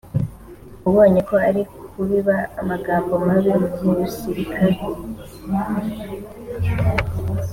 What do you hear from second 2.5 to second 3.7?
amagambo mabi